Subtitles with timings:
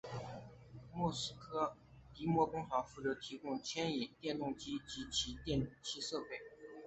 [0.95, 1.77] 莫斯科
[2.15, 6.25] 迪纳摩工厂负责提供牵引电动机及其他电气设备。